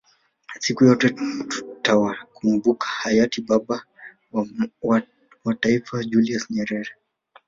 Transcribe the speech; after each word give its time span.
Siku 0.59 0.85
zote 0.85 1.09
tutawakumbuka 1.49 2.87
Hayati 2.87 3.41
Baba 3.41 3.85
wa 4.81 5.53
taifa 5.59 5.93
Mwalimu 5.93 6.09
Julius 6.11 6.51
Nyerere 6.51 6.91